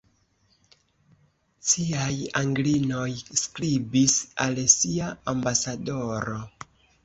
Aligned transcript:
Ciaj 1.73 2.15
Anglinoj 2.41 3.05
skribis 3.43 4.19
al 4.49 4.61
sia 4.81 5.15
ambasadoro. 5.37 6.45